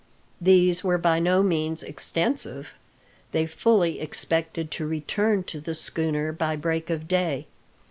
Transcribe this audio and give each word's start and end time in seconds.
These 0.41 0.83
were 0.83 0.97
by 0.97 1.19
no 1.19 1.43
means 1.43 1.83
extensive: 1.83 2.73
they 3.33 3.45
fully 3.45 3.99
expected 4.01 4.71
to 4.71 4.87
return 4.87 5.43
to 5.43 5.61
the 5.61 5.75
schooner 5.75 6.31
by 6.31 6.55
break 6.55 6.89
of 6.89 7.07
day. 7.07 7.45